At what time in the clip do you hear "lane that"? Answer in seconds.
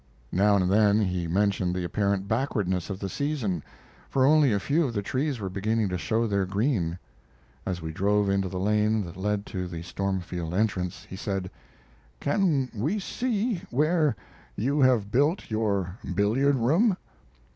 8.59-9.15